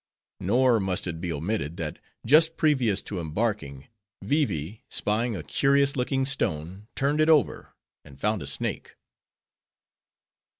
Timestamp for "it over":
7.21-7.75